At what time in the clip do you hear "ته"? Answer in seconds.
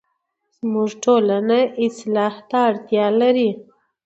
2.49-2.59